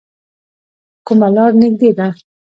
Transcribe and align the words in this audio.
کومه 1.07 1.27
لار 1.35 1.51
نږدې 1.61 1.89
ده؟ 1.97 2.07